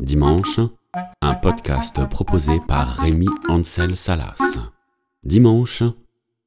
[0.00, 0.60] Dimanche,
[1.20, 4.36] un podcast proposé par Rémi Ansel Salas.
[5.22, 5.82] Dimanche,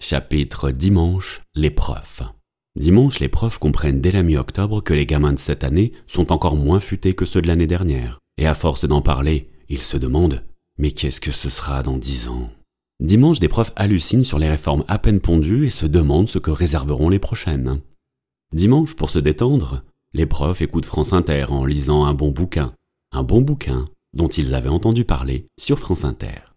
[0.00, 2.22] chapitre Dimanche, les profs.
[2.76, 6.56] Dimanche, les profs comprennent dès la mi-octobre que les gamins de cette année sont encore
[6.56, 8.18] moins futés que ceux de l'année dernière.
[8.38, 10.44] Et à force d'en parler, ils se demandent
[10.78, 12.50] Mais qu'est-ce que ce sera dans dix ans?
[13.00, 16.50] Dimanche, des profs hallucinent sur les réformes à peine pondues et se demandent ce que
[16.50, 17.80] réserveront les prochaines.
[18.52, 22.72] Dimanche, pour se détendre, les profs écoutent France Inter en lisant un bon bouquin,
[23.12, 26.52] un bon bouquin dont ils avaient entendu parler sur France Inter.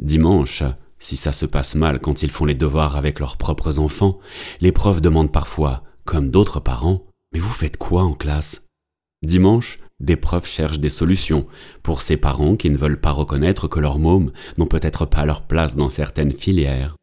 [0.00, 0.62] Dimanche,
[0.98, 4.18] si ça se passe mal quand ils font les devoirs avec leurs propres enfants,
[4.60, 8.62] les profs demandent parfois, comme d'autres parents, Mais vous faites quoi en classe?
[9.22, 11.46] Dimanche, des profs cherchent des solutions
[11.82, 15.42] pour ces parents qui ne veulent pas reconnaître que leurs mômes n'ont peut-être pas leur
[15.42, 16.96] place dans certaines filières.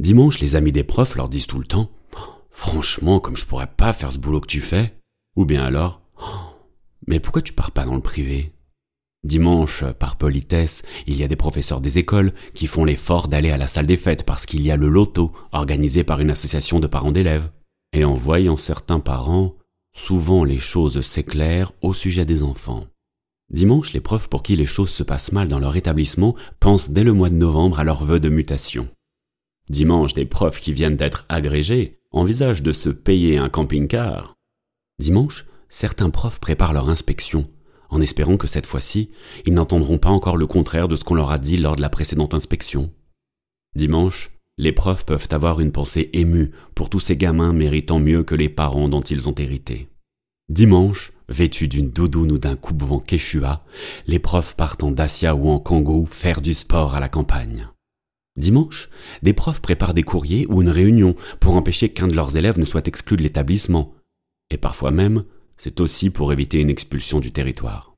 [0.00, 1.90] Dimanche, les amis des profs leur disent tout le temps
[2.50, 4.94] Franchement, comme je pourrais pas faire ce boulot que tu fais.
[5.36, 6.00] Ou bien alors
[7.06, 8.52] Mais pourquoi tu pars pas dans le privé?
[9.24, 13.56] Dimanche, par politesse, il y a des professeurs des écoles qui font l'effort d'aller à
[13.56, 16.86] la salle des fêtes parce qu'il y a le loto organisé par une association de
[16.86, 17.50] parents d'élèves.
[17.94, 19.54] Et en voyant certains parents,
[19.92, 22.86] souvent les choses s'éclairent au sujet des enfants.
[23.50, 27.04] Dimanche, les profs pour qui les choses se passent mal dans leur établissement pensent dès
[27.04, 28.88] le mois de novembre à leur vœu de mutation.
[29.70, 34.33] Dimanche, des profs qui viennent d'être agrégés envisagent de se payer un camping-car.
[34.98, 37.48] Dimanche, certains profs préparent leur inspection
[37.94, 39.10] en espérant que cette fois-ci,
[39.46, 41.88] ils n'entendront pas encore le contraire de ce qu'on leur a dit lors de la
[41.88, 42.90] précédente inspection.
[43.76, 48.34] Dimanche, les profs peuvent avoir une pensée émue pour tous ces gamins méritant mieux que
[48.34, 49.88] les parents dont ils ont hérité.
[50.48, 53.64] Dimanche, vêtus d'une doudoune ou d'un coupe-vent quechua,
[54.06, 57.68] les profs partent en Dacia ou en Congo faire du sport à la campagne.
[58.36, 58.88] Dimanche,
[59.22, 62.64] des profs préparent des courriers ou une réunion pour empêcher qu'un de leurs élèves ne
[62.64, 63.94] soit exclu de l'établissement.
[64.54, 65.24] Et parfois même,
[65.56, 67.92] c'est aussi pour éviter une expulsion du territoire.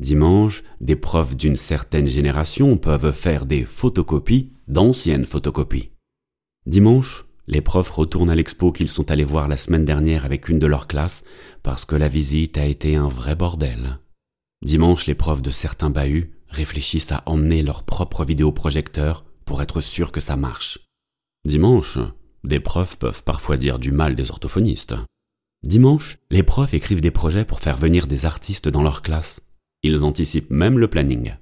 [0.00, 5.90] Dimanche, des profs d'une certaine génération peuvent faire des photocopies d'anciennes photocopies.
[6.64, 10.58] Dimanche, les profs retournent à l'expo qu'ils sont allés voir la semaine dernière avec une
[10.58, 11.24] de leurs classes
[11.62, 13.98] parce que la visite a été un vrai bordel.
[14.62, 20.10] Dimanche, les profs de certains bahuts réfléchissent à emmener leur propre vidéoprojecteur pour être sûrs
[20.10, 20.78] que ça marche.
[21.44, 21.98] Dimanche,
[22.44, 24.94] des profs peuvent parfois dire du mal des orthophonistes.
[25.64, 29.40] Dimanche, les profs écrivent des projets pour faire venir des artistes dans leur classe.
[29.84, 31.36] Ils anticipent même le planning.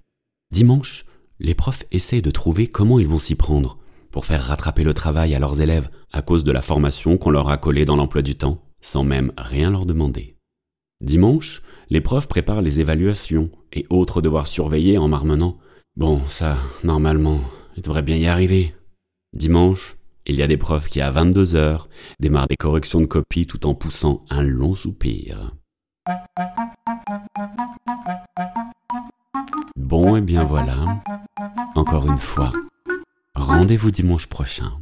[0.52, 1.06] Dimanche,
[1.38, 3.78] les profs essaient de trouver comment ils vont s'y prendre
[4.10, 7.48] pour faire rattraper le travail à leurs élèves à cause de la formation qu'on leur
[7.48, 10.36] a collée dans l'emploi du temps, sans même rien leur demander.
[11.00, 15.58] Dimanche, les profs préparent les évaluations et autres devoirs surveillés en marmonnant
[15.96, 17.40] Bon, ça, normalement,
[17.76, 18.74] il devrait bien y arriver.
[19.32, 21.88] Dimanche, il y a des profs qui, à 22 heures,
[22.18, 25.52] démarrent des corrections de copie tout en poussant un long soupir.
[29.76, 31.02] Bon, et bien voilà.
[31.74, 32.52] Encore une fois,
[33.34, 34.80] rendez-vous dimanche prochain